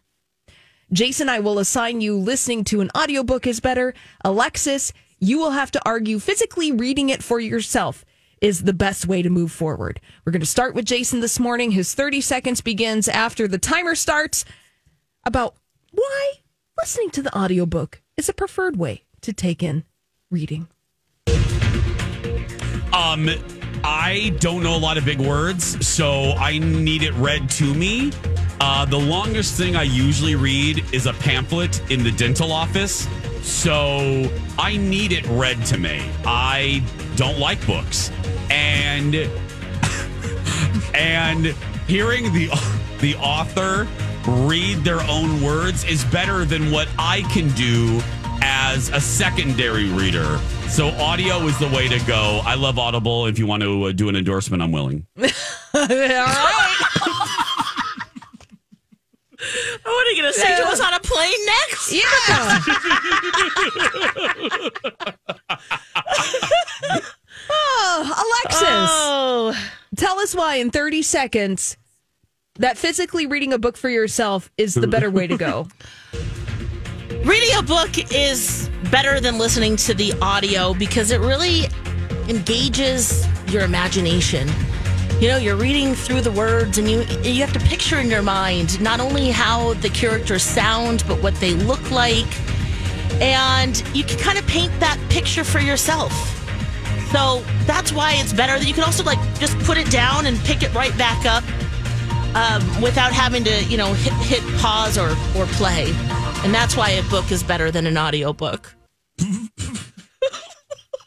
[0.93, 3.95] Jason, I will assign you listening to an audiobook is better.
[4.25, 8.05] Alexis, you will have to argue physically reading it for yourself
[8.41, 10.01] is the best way to move forward.
[10.25, 11.71] We're going to start with Jason this morning.
[11.71, 14.45] His 30 seconds begins after the timer starts
[15.25, 15.55] about
[15.93, 16.33] why
[16.77, 19.85] listening to the audiobook is a preferred way to take in
[20.29, 20.67] reading.
[22.93, 23.31] Um,
[23.85, 28.13] I don't know a lot of big words, so I need it read to me.
[28.61, 33.09] Uh, the longest thing I usually read is a pamphlet in the dental office,
[33.43, 36.01] so I need it read to me.
[36.25, 36.83] I
[37.17, 38.11] don't like books,
[38.51, 39.15] and
[40.95, 41.47] and
[41.89, 42.49] hearing the
[43.01, 43.89] the author
[44.29, 48.01] read their own words is better than what I can do
[48.43, 50.39] as a secondary reader.
[50.69, 52.41] So audio is the way to go.
[52.45, 53.27] I love Audible.
[53.27, 55.07] If you want to uh, do an endorsement, I'm willing.
[55.19, 55.25] All
[55.87, 56.79] right.
[59.85, 61.93] What are you gonna say to us on a plane next?
[61.93, 62.01] Yeah.
[67.51, 68.69] oh, Alexis.
[68.69, 69.69] Oh.
[69.97, 71.77] Tell us why in 30 seconds
[72.57, 75.69] that physically reading a book for yourself is the better way to go.
[77.25, 81.67] Reading a book is better than listening to the audio because it really
[82.29, 84.49] engages your imagination.
[85.21, 88.23] You know, you're reading through the words and you you have to picture in your
[88.23, 92.27] mind not only how the characters sound but what they look like.
[93.21, 96.13] And you can kind of paint that picture for yourself.
[97.13, 100.37] So that's why it's better that you can also like just put it down and
[100.41, 101.45] pick it right back up
[102.35, 105.95] um, without having to, you know, hit, hit pause or, or play.
[106.45, 108.75] And that's why a book is better than an audiobook.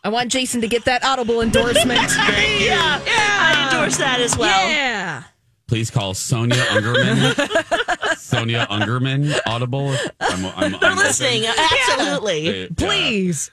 [0.03, 1.99] I want Jason to get that Audible endorsement.
[2.65, 4.69] Yeah, I endorse that as well.
[4.69, 5.23] Yeah.
[5.67, 8.17] Please call Sonia Ungerman.
[8.17, 9.95] Sonia Ungerman Audible.
[10.19, 11.43] I'm, I'm, They're I'm listening.
[11.45, 11.55] open.
[11.89, 12.61] Absolutely.
[12.61, 13.49] Yeah, Please.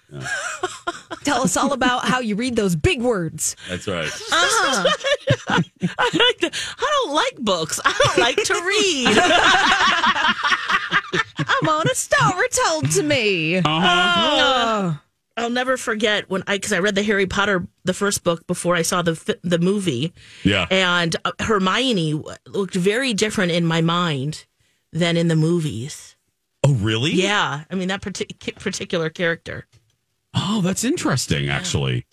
[1.24, 3.56] Tell us all about how you read those big words.
[3.68, 4.08] That's right.
[4.08, 4.90] Uh-huh.
[5.48, 7.80] I, like to, I don't like books.
[7.84, 9.18] I don't like to read.
[11.48, 13.56] I'm on a story told to me.
[13.58, 14.92] Uh-huh.
[14.94, 14.98] Oh.
[15.36, 18.74] I'll never forget when I because I read the Harry Potter the first book before
[18.76, 20.12] I saw the the movie.
[20.44, 20.66] Yeah.
[20.70, 24.46] and uh, Hermione looked very different in my mind
[24.92, 26.16] than in the movies.
[26.64, 27.10] Oh, really?
[27.12, 29.66] Yeah, I mean that partic- particular character.
[30.34, 32.06] Oh, that's interesting, actually.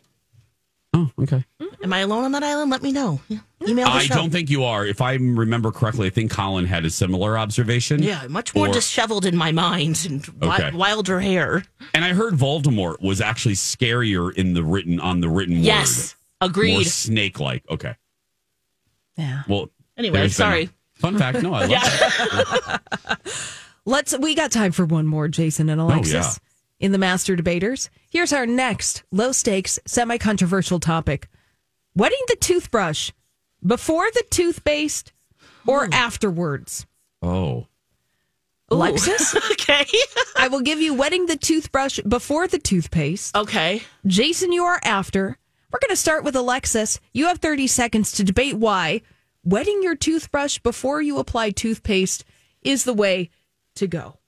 [0.94, 1.46] Oh, okay.
[1.82, 2.72] Am I alone on that island?
[2.72, 3.22] Let me know.
[3.30, 3.38] Yeah.
[3.65, 4.15] Email the I show.
[4.15, 4.86] don't think you are.
[4.86, 8.04] If I remember correctly, I think Colin had a similar observation.
[8.04, 10.72] Yeah, much more Or- disheveled in my mind and Okay.
[10.72, 11.63] wilder hair.
[11.94, 15.65] And I heard Voldemort was actually scarier in the written on the written word.
[15.65, 16.50] Yes, word.
[16.50, 16.74] agreed.
[16.74, 17.63] More snake like.
[17.70, 17.96] Okay.
[19.18, 19.44] Yeah.
[19.48, 19.70] Well.
[19.98, 20.70] Anyway, there's been a- sorry.
[20.96, 21.42] fun fact.
[21.42, 22.82] No, I love that.
[23.86, 26.13] Let's we got time for one more, Jason and oh, Alexis.
[26.13, 26.32] yeah.
[26.80, 27.89] In the Master Debaters.
[28.10, 31.28] Here's our next low stakes, semi controversial topic.
[32.00, 33.12] Wetting the toothbrush
[33.62, 35.12] before the toothpaste
[35.68, 35.92] or hmm.
[35.92, 36.88] afterwards?
[37.22, 37.68] Oh.
[38.72, 39.36] Alexis?
[39.52, 39.86] okay.
[40.38, 43.36] I will give you wetting the toothbrush before the toothpaste.
[43.36, 43.82] Okay.
[44.08, 45.38] Jason, you are after.
[45.74, 47.02] We're going to start with Alexis.
[47.12, 49.02] You have 30 seconds to debate why
[49.44, 52.24] wetting your toothbrush before you apply toothpaste
[52.62, 53.30] is the way
[53.76, 54.20] to go.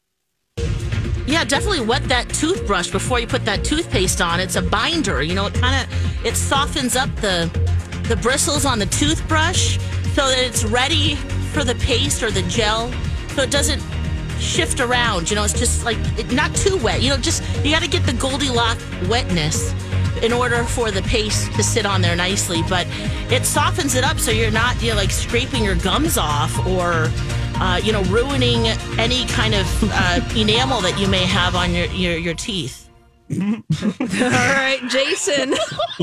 [1.28, 4.40] Yeah, definitely wet that toothbrush before you put that toothpaste on.
[4.40, 5.22] It's a binder.
[5.22, 7.50] You know, it kind of it softens up the
[8.08, 9.78] the bristles on the toothbrush
[10.14, 11.16] so that it's ready
[11.54, 12.92] for the paste or the gel,
[13.30, 13.82] so it doesn't
[14.40, 15.30] shift around.
[15.30, 17.02] You know, it's just like it, not too wet.
[17.02, 19.74] You know, just you got to get the Goldilocks wetness
[20.22, 22.62] in order for the paste to sit on there nicely.
[22.68, 22.88] But
[23.32, 27.10] it softens it up so you're not you know, like scraping your gums off or
[27.62, 28.66] uh, you know ruining
[29.00, 32.90] any kind of uh, enamel that you may have on your your, your teeth.
[33.32, 33.38] All
[34.20, 35.54] right, Jason.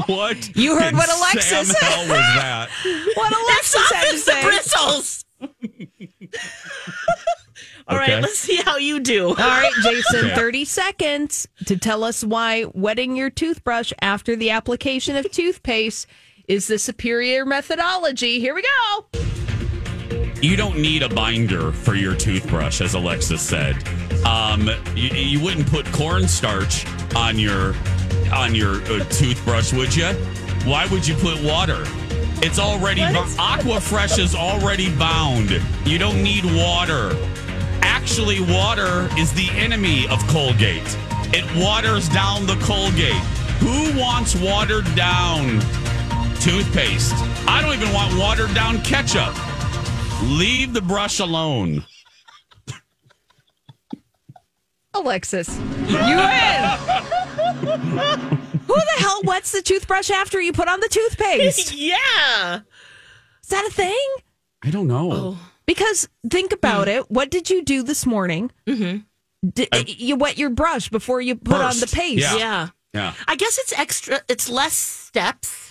[0.07, 0.57] What?
[0.57, 1.83] You heard what Alexis Sam said.
[1.83, 2.69] hell was that?
[3.17, 4.43] What It Alexis had to the say.
[4.43, 5.25] bristles.
[7.89, 8.21] All right, Okay.
[8.21, 9.29] let's see how you do.
[9.29, 10.35] All right, Jason, Okay.
[10.35, 16.07] 30 seconds to tell us why wetting your toothbrush after the application of toothpaste
[16.49, 18.41] is the superior methodology.
[18.41, 19.07] Here we go.
[20.41, 23.77] You don't need a binder for your toothbrush, as Alexis said.
[24.25, 27.75] Um, you, you wouldn't put cornstarch on your
[28.33, 30.13] on your uh, toothbrush, would you?
[30.65, 31.83] Why would you put water?
[32.41, 35.51] It's already Aquafresh is already bound.
[35.85, 37.17] You don't need water.
[37.83, 40.97] Actually, water is the enemy of Colgate.
[41.33, 43.13] It waters down the Colgate.
[43.59, 45.59] Who wants watered down
[46.41, 47.15] toothpaste?
[47.49, 49.35] I don't even want watered down ketchup.
[50.23, 51.85] Leave the brush alone.
[54.95, 56.79] Alexis, you win.
[58.67, 61.73] Who the hell wets the toothbrush after you put on the toothpaste?
[61.77, 62.61] yeah.
[63.43, 64.07] Is that a thing?
[64.63, 65.37] I don't know.
[65.67, 67.09] Because think about it.
[67.11, 68.51] What did you do this morning?
[68.67, 69.49] Mm-hmm.
[69.49, 72.23] Did, you wet your brush before you put on the paste.
[72.23, 72.37] Yeah.
[72.37, 72.69] Yeah.
[72.93, 73.13] Yeah.
[73.29, 74.21] I guess it's extra.
[74.29, 75.68] It's less steps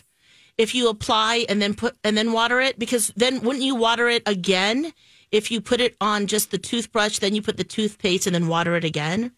[0.57, 4.09] if you apply and then put and then water it because then wouldn't you water
[4.09, 4.91] it again
[5.31, 7.19] if you put it on just the toothbrush?
[7.19, 9.33] Then you put the toothpaste and then water it again.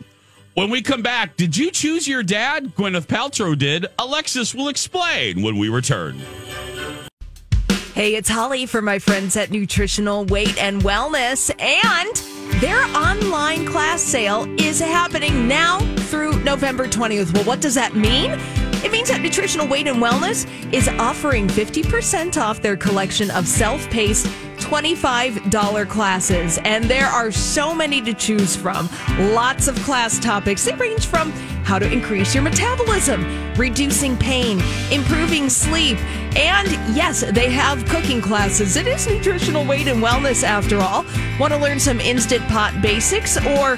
[0.55, 2.75] When we come back, did you choose your dad?
[2.75, 3.85] Gwyneth Paltrow did.
[3.97, 6.19] Alexis will explain when we return.
[7.93, 14.01] Hey, it's Holly for my friends at Nutritional Weight and Wellness, and their online class
[14.01, 17.33] sale is happening now through November 20th.
[17.33, 18.37] Well, what does that mean?
[18.83, 23.89] It means that Nutritional Weight and Wellness is offering 50% off their collection of self
[23.89, 26.59] paced $25 classes.
[26.63, 28.89] And there are so many to choose from.
[29.17, 30.65] Lots of class topics.
[30.65, 31.31] They range from
[31.63, 34.59] how to increase your metabolism, reducing pain,
[34.91, 35.97] improving sleep,
[36.35, 38.75] and yes, they have cooking classes.
[38.75, 41.05] It is nutritional weight and wellness after all.
[41.39, 43.77] Want to learn some instant pot basics or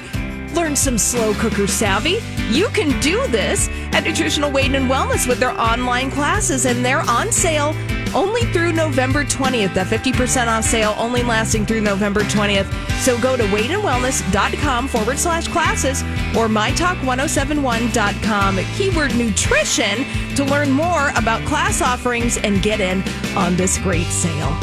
[0.54, 2.18] learn some slow cooker savvy?
[2.50, 7.08] You can do this at Nutritional Weight and Wellness with their online classes, and they're
[7.08, 7.74] on sale
[8.14, 9.74] only through November 20th.
[9.74, 12.72] That 50% off sale only lasting through November 20th.
[13.00, 16.02] So go to weightandwellness.com forward slash classes
[16.36, 20.04] or mytalk1071.com keyword nutrition
[20.36, 23.02] to learn more about class offerings and get in
[23.36, 24.56] on this great sale.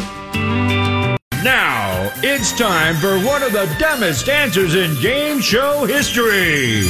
[1.44, 6.84] Now it's time for one of the dumbest answers in game show history.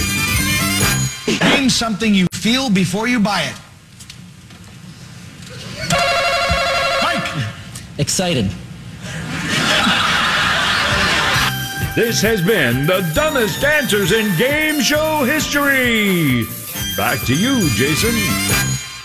[1.39, 3.55] Name something you feel before you buy it.
[7.03, 7.45] Mike!
[7.99, 8.49] Excited.
[11.95, 16.45] This has been the dumbest answers in game show history.
[16.97, 18.15] Back to you, Jason.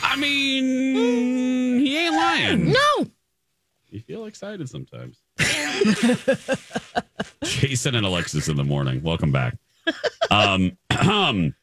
[0.02, 2.72] I mean, he ain't lying.
[2.72, 3.13] No.
[3.94, 5.22] You feel excited sometimes.
[7.44, 9.00] Jason and Alexis in the morning.
[9.04, 9.56] Welcome back.
[10.32, 11.54] Um, I'm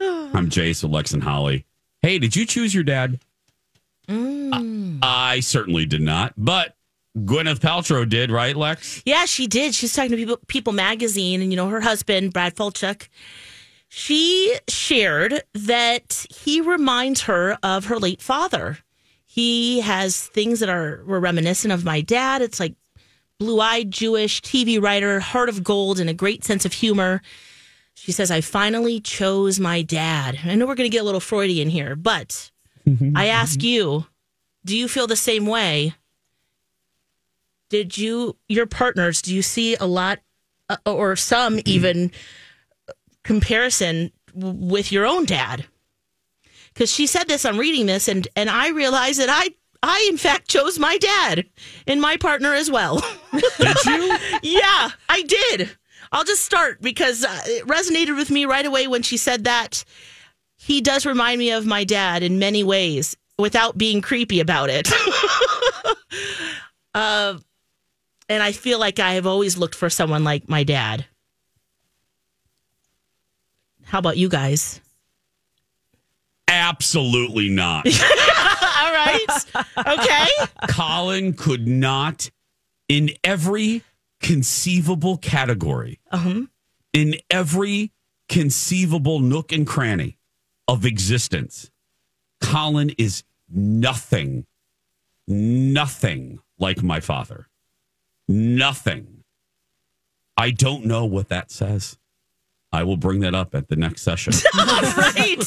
[0.00, 1.64] Jace, Alex, and Holly.
[2.02, 3.20] Hey, did you choose your dad?
[4.08, 6.74] I certainly did not, but
[7.18, 9.00] Gwyneth Paltrow did, right, Lex?
[9.06, 9.72] Yeah, she did.
[9.72, 13.06] She was talking to People, People magazine, and you know, her husband, Brad Falchuk,
[13.88, 18.78] she shared that he reminds her of her late father.
[19.36, 22.40] He has things that are were reminiscent of my dad.
[22.40, 22.74] It's like
[23.38, 27.20] blue eyed Jewish TV writer, heart of gold, and a great sense of humor.
[27.92, 30.38] She says, I finally chose my dad.
[30.42, 32.50] I know we're going to get a little Freudian here, but
[33.14, 34.06] I ask you,
[34.64, 35.92] do you feel the same way?
[37.68, 40.20] Did you, your partners, do you see a lot
[40.70, 42.10] uh, or some even
[43.22, 45.66] comparison with your own dad?
[46.76, 49.48] Because she said this, I'm reading this, and, and I realized that I,
[49.82, 51.46] I in fact chose my dad
[51.86, 53.02] and my partner as well.
[53.32, 54.18] Did you?
[54.42, 55.70] yeah, I did.
[56.12, 59.86] I'll just start because uh, it resonated with me right away when she said that.
[60.58, 64.92] He does remind me of my dad in many ways without being creepy about it.
[66.94, 67.38] uh,
[68.28, 71.06] and I feel like I have always looked for someone like my dad.
[73.84, 74.82] How about you guys?
[76.48, 77.86] Absolutely not.
[77.86, 79.26] All right.
[79.76, 80.26] Okay.
[80.68, 82.30] Colin could not,
[82.88, 83.82] in every
[84.20, 86.42] conceivable category, Uh-huh.
[86.92, 87.92] in every
[88.28, 90.18] conceivable nook and cranny
[90.68, 91.70] of existence,
[92.40, 94.46] Colin is nothing,
[95.26, 97.48] nothing like my father.
[98.28, 99.24] Nothing.
[100.36, 101.96] I don't know what that says.
[102.76, 104.34] I will bring that up at the next session.
[104.54, 105.38] right.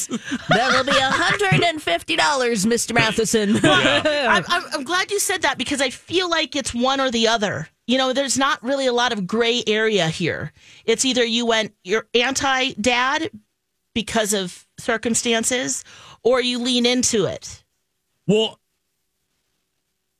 [0.50, 2.18] That will be $150,
[2.66, 2.94] Mr.
[2.94, 3.56] Matheson.
[3.64, 7.28] I'm, I'm, I'm glad you said that because I feel like it's one or the
[7.28, 7.70] other.
[7.86, 10.54] You know, there's not really a lot of gray area here.
[10.86, 13.30] It's either you went you're anti dad
[13.94, 15.84] because of circumstances,
[16.24, 17.64] or you lean into it.
[18.26, 18.60] Well,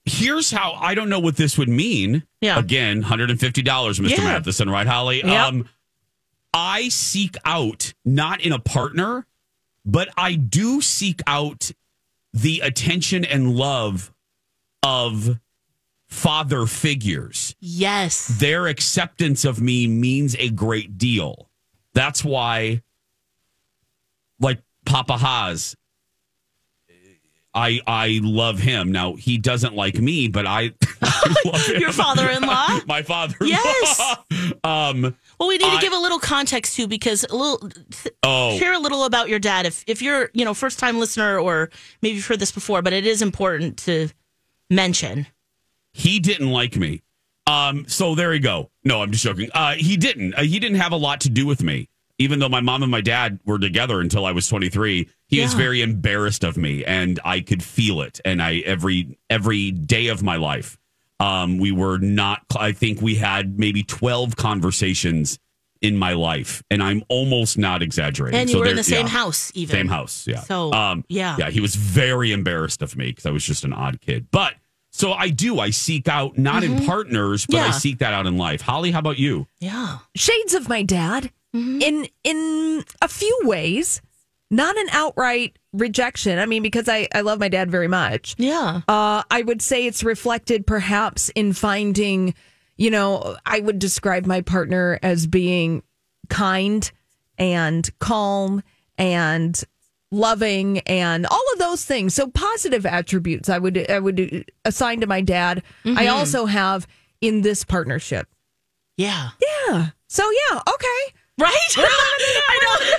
[0.06, 2.24] here's how I don't know what this would mean.
[2.42, 2.60] Yeah.
[2.60, 4.10] Again, $150, Mr.
[4.10, 4.24] Yeah.
[4.24, 5.18] Matheson, right, Holly?
[5.18, 5.28] Yep.
[5.28, 5.70] Um,
[6.54, 9.26] I seek out not in a partner,
[9.86, 11.72] but I do seek out
[12.34, 14.14] the attention and love
[14.84, 15.40] of
[16.08, 17.56] father figures.
[17.60, 18.28] Yes.
[18.40, 21.50] Their acceptance of me means a great deal.
[21.94, 22.82] That's why,
[24.40, 25.76] like Papa Haas,
[27.54, 28.92] I I love him.
[28.92, 31.82] Now he doesn't like me, but I, I love him.
[31.82, 32.80] Your father-in-law?
[32.88, 33.36] My father.
[33.42, 34.18] Yes.
[34.64, 35.16] um.
[35.40, 37.70] Well, we need I- to give a little context too, because a little
[38.24, 38.58] Oh.
[38.60, 39.66] share a little about your dad.
[39.66, 41.70] If if you're you know first time listener, or
[42.02, 44.10] maybe you've heard this before, but it is important to
[44.70, 45.28] mention.
[45.92, 47.02] he didn't like me.
[47.48, 48.70] Um, so there you go.
[48.84, 49.50] No, I'm just joking.
[49.54, 50.36] Uh, he didn't.
[50.36, 51.90] Uh, he didn't have a lot to do with me.
[52.20, 55.54] Even though my mom and my dad were together until I was 23, he was
[55.56, 58.20] very embarrassed of me, and I could feel it.
[58.24, 60.78] And I every every day of my life,
[61.20, 62.42] um, we were not.
[62.58, 65.40] I think we had maybe 12 conversations
[65.82, 68.40] in my life, and I'm almost not exaggerating.
[68.40, 69.12] And you were in the same yeah.
[69.12, 69.74] house, even.
[69.74, 70.42] Same house, yeah.
[70.42, 71.38] So, um, yeah.
[71.40, 74.28] yeah, he was very embarrassed of me because I was just an odd kid.
[74.32, 74.56] But
[74.92, 75.60] so I do.
[75.60, 78.62] I seek out not in partners, but I seek that out in life.
[78.62, 79.48] Holly, how about you?
[79.60, 80.00] Yeah.
[80.16, 84.02] Shades of my dad in in a few ways.
[84.52, 86.40] Not an outright rejection.
[86.40, 88.36] I mean, because I, I love my dad very much.
[88.38, 88.82] Yeah.
[88.88, 92.34] Uh, I would say it's reflected perhaps in finding,
[92.76, 95.84] you know, I would describe my partner as being
[96.30, 96.90] kind
[97.38, 98.64] and calm
[98.98, 99.62] and
[100.12, 102.16] loving and all of those things.
[102.16, 105.62] So positive attributes I would I would assign to my dad.
[105.86, 106.12] I Mhm.
[106.12, 106.88] also have
[107.22, 108.28] in this partnership.
[108.98, 109.30] Yeah.
[109.68, 109.90] Yeah.
[110.08, 111.14] So yeah, okay.
[111.38, 111.56] Right?
[111.78, 112.96] I know.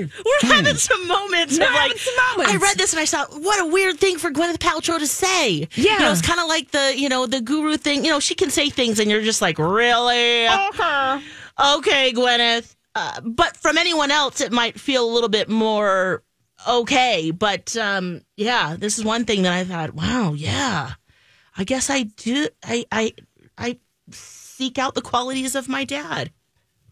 [0.00, 2.52] We're having some moments We're like having some moments.
[2.52, 5.68] I read this and I thought, what a weird thing for Gwyneth Paltrow to say.
[5.74, 5.92] Yeah.
[5.94, 8.04] You know, it's kind of like the, you know, the guru thing.
[8.04, 10.48] You know, she can say things and you're just like, really?
[10.48, 11.22] Okay.
[11.76, 12.74] Okay, Gwyneth.
[12.94, 16.22] Uh, but from anyone else, it might feel a little bit more
[16.68, 17.30] okay.
[17.30, 20.92] But um, yeah, this is one thing that I thought, wow, yeah.
[21.56, 22.48] I guess I do.
[22.64, 23.14] I, I,
[23.58, 23.78] I
[24.10, 26.30] seek out the qualities of my dad.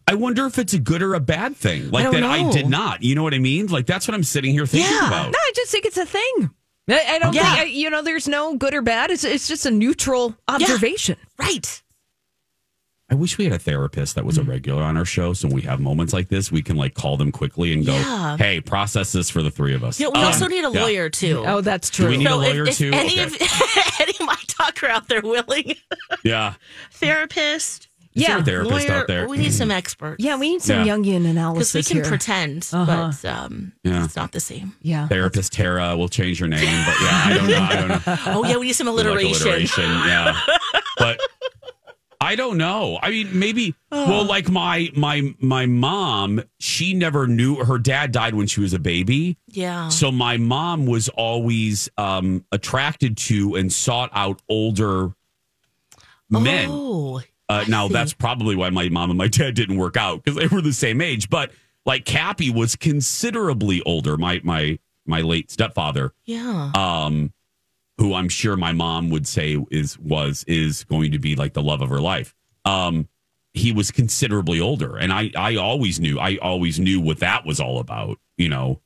[0.07, 1.89] I wonder if it's a good or a bad thing.
[1.91, 3.01] Like don't that I did not.
[3.03, 3.67] You know what I mean?
[3.67, 5.31] Like that's what I'm sitting here thinking about.
[5.31, 6.49] No, I just think it's a thing.
[6.89, 7.43] I, I don't Yeah.
[7.55, 8.01] think I, you know.
[8.01, 9.11] There's no good or bad.
[9.11, 11.15] It's it's just a neutral observation.
[11.37, 11.81] Right.
[13.09, 15.33] I wish we had a therapist that was a regular on our show.
[15.33, 17.93] So when we have moments like this, we can like call them quickly and go,
[17.93, 18.37] Yeah.
[18.37, 20.81] "Hey, process this for the three of us." Yeah, we Um, also need a yeah.
[20.81, 21.43] lawyer too.
[21.45, 22.05] Oh, that's true.
[22.05, 22.91] Do we need a lawyer if, if too?
[22.93, 23.23] Any Okay.
[23.25, 23.35] of
[23.99, 25.75] any of my talker out there willing,
[26.23, 26.53] Yeah.
[26.91, 29.27] therapist, Is there a Yeah, therapist lawyer, out there?
[29.27, 30.23] we need some experts.
[30.23, 30.95] Yeah, we need some Yeah.
[30.95, 31.71] Jungian analysis.
[31.71, 32.09] because we can here.
[32.09, 33.11] pretend, Uh-huh.
[33.23, 34.03] but um, Yeah.
[34.03, 34.73] it's not the same.
[34.81, 35.07] Yeah.
[35.07, 37.57] Therapist Tara will change her name, but yeah, I don't know.
[37.61, 38.17] I don't know.
[38.39, 39.47] Oh yeah, we need some We like alliteration.
[39.47, 40.39] alliteration, yeah.
[40.97, 41.19] but
[42.19, 42.99] I don't know.
[43.01, 43.73] I mean, maybe.
[43.91, 48.73] Well, like my my my mom, she never knew her dad died when she was
[48.73, 49.37] a baby.
[49.47, 49.89] Yeah.
[49.89, 55.13] So my mom was always um, attracted to and sought out older
[56.29, 56.67] men.
[56.69, 57.21] Oh,
[57.51, 60.47] Uh, now that's probably why my mom and my dad didn't work out because they
[60.47, 61.29] were the same age.
[61.29, 61.51] But
[61.85, 64.17] like Cappy was considerably older.
[64.17, 66.71] My my my late stepfather, yeah.
[66.75, 67.33] um,
[67.97, 71.63] who I'm sure my mom would say is was is going to be like the
[71.63, 72.33] love of her life.
[72.65, 73.07] Um,
[73.53, 77.59] he was considerably older, and I I always knew I always knew what that was
[77.59, 78.17] all about.
[78.37, 78.81] You know,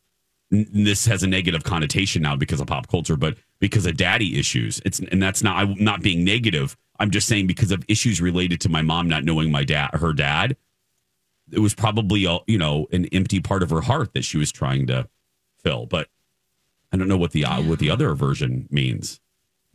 [0.51, 4.39] N- this has a negative connotation now because of pop culture, but because of daddy
[4.39, 6.77] issues, it's and that's not I'm not being negative.
[6.99, 10.13] I'm just saying because of issues related to my mom not knowing my dad, her
[10.13, 10.55] dad.
[11.51, 14.51] It was probably a, you know an empty part of her heart that she was
[14.51, 15.07] trying to
[15.61, 16.09] fill, but
[16.91, 19.19] I don't know what the uh, what the other version means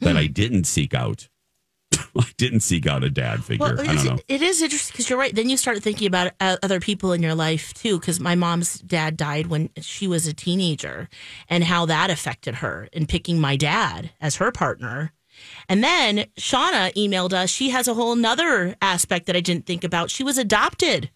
[0.00, 1.28] that I didn't seek out.
[2.18, 3.76] I didn't seek out a dad figure.
[3.76, 4.18] Well, I don't know.
[4.28, 5.34] it is interesting because you're right.
[5.34, 7.98] Then you start thinking about uh, other people in your life too.
[7.98, 11.08] Because my mom's dad died when she was a teenager,
[11.48, 15.12] and how that affected her in picking my dad as her partner.
[15.68, 17.48] And then Shauna emailed us.
[17.48, 20.10] She has a whole nother aspect that I didn't think about.
[20.10, 21.10] She was adopted.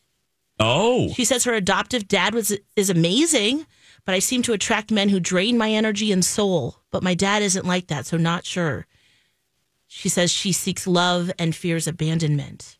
[0.60, 3.66] Oh, She says her adoptive dad was is amazing,
[4.06, 6.76] but I seem to attract men who drain my energy and soul.
[6.92, 8.86] But my dad isn't like that, so not sure.
[9.96, 12.78] She says she seeks love and fears abandonment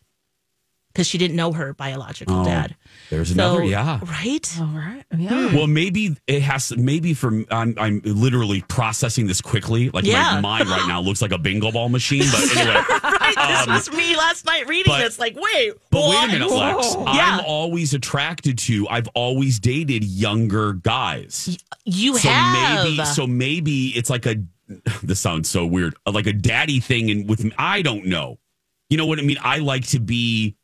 [0.93, 2.75] because she didn't know her biological Oh, dad.
[3.09, 3.65] there's So- another.
[3.65, 4.01] yeah.
[4.03, 4.49] Right?
[4.61, 5.05] All right.
[5.17, 5.55] Yeah.
[5.55, 6.77] Well, maybe it has.
[6.77, 9.91] Maybe from I'm I'm literally processing this quickly.
[9.91, 10.35] Like Yeah.
[10.35, 12.25] my mind right now looks like a bingo ball machine.
[12.31, 13.35] But anyway, right.
[13.49, 15.19] This Um, was me last night reading but- this.
[15.19, 15.73] Like, wait.
[15.91, 16.95] But wait a minute, Lex.
[16.97, 17.39] Yeah.
[17.39, 18.89] I'm always attracted to.
[18.89, 21.59] I've always dated younger guys.
[21.85, 22.85] You so have.
[22.87, 24.37] maybe so maybe it's like a.
[25.03, 25.95] This sounds so weird.
[26.07, 28.39] Uh, like a daddy thing, and with me, I don't know.
[28.91, 29.39] You know what I mean?
[29.43, 30.57] I like to be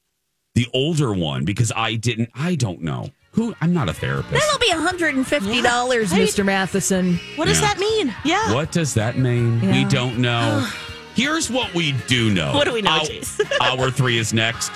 [0.54, 2.30] the older one because I didn't.
[2.34, 3.54] I don't know who.
[3.60, 4.32] I'm not a therapist.
[4.32, 6.44] That'll be $150, Mr.
[6.44, 7.18] Matheson.
[7.36, 7.68] What does Yeah.
[7.68, 8.14] that mean?
[8.24, 8.52] Yeah.
[8.54, 9.60] What does that mean?
[9.60, 9.88] We Yeah.
[9.88, 10.66] don't know.
[11.14, 12.52] Here's what we do know.
[12.54, 13.40] What do we know, Hour- Chase?
[13.60, 14.70] hour three is next.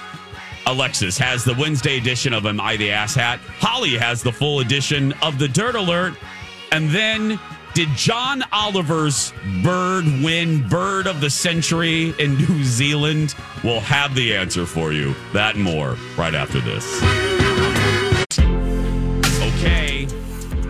[0.67, 3.39] Alexis has the Wednesday edition of Am I the Ass Hat?
[3.59, 6.15] Holly has the full edition of the Dirt Alert.
[6.73, 7.39] And then,
[7.75, 9.33] did John Oliver's
[9.65, 13.35] bird win Bird of the Century in New Zealand?
[13.65, 15.15] We'll have the answer for you.
[15.33, 17.03] That and more right after this.
[19.43, 20.07] Okay,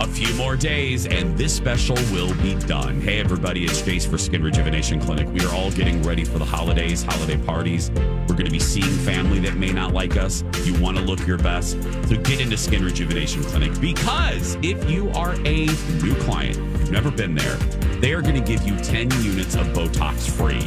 [0.00, 3.02] a few more days and this special will be done.
[3.02, 5.28] Hey, everybody, it's Jace for Skin Rejuvenation Clinic.
[5.28, 7.90] We are all getting ready for the holidays, holiday parties.
[7.90, 10.42] We're going to be seeing family that may not like us.
[10.64, 11.72] You want to look your best.
[12.08, 15.66] So get into Skin Rejuvenation Clinic because if you are a
[16.02, 17.56] new client, never been there,
[18.00, 20.62] they are going to give you 10 units of Botox free.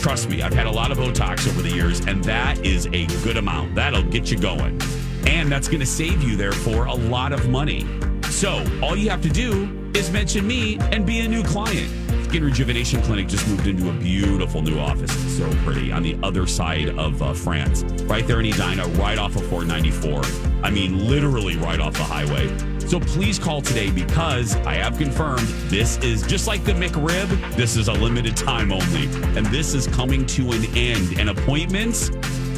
[0.00, 3.06] Trust me, I've had a lot of Botox over the years, and that is a
[3.22, 3.76] good amount.
[3.76, 4.80] That'll get you going.
[5.28, 7.86] And that's going to save you, therefore, a lot of money.
[8.24, 11.88] So all you have to do is mention me and be a new client.
[12.24, 15.12] Skin Rejuvenation Clinic just moved into a beautiful new office.
[15.24, 19.16] It's so pretty on the other side of uh, France, right there in Edina, right
[19.16, 20.22] off of 494.
[20.64, 22.48] I mean, literally right off the highway.
[22.88, 27.28] So please call today because I have confirmed this is just like the McRib.
[27.54, 29.04] This is a limited time only,
[29.36, 31.20] and this is coming to an end.
[31.20, 32.10] And appointments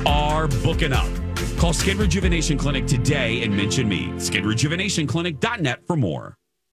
[0.07, 1.09] are booking up.
[1.59, 4.07] Call Skin Rejuvenation Clinic today and mention me.
[4.18, 6.37] SkinRejuvenationClinic.net for more.